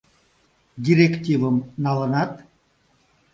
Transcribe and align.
—Директивым 0.85 1.57
налынат? 1.83 2.31